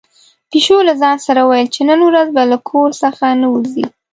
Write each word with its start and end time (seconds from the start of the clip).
پيشو 0.51 0.77
له 0.87 0.93
ځان 1.01 1.17
سره 1.27 1.41
ویل 1.49 1.67
چې 1.75 1.81
نن 1.89 1.99
ورځ 2.07 2.27
به 2.35 2.43
له 2.51 2.57
کور 2.69 2.89
څخه 3.03 3.25
نه 3.41 3.47
وځي. 3.53 3.85